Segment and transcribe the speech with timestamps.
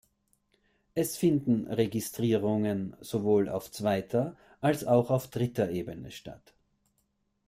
[0.95, 6.55] Es finden Registrierungen sowohl auf zweiter als auch auf dritter Ebene statt.